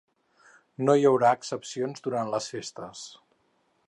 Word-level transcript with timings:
No 0.87 0.95
hi 0.95 1.03
haurà 1.09 1.33
excepcions 1.39 2.05
durant 2.07 2.31
les 2.37 2.47
festes. 2.55 3.05